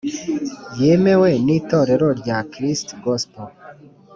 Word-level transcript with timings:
yemewe 0.81 1.29
n 1.45 1.47
Itorero 1.57 2.07
rya 2.19 2.37
Christ 2.51 2.87
Gospel 3.03 3.47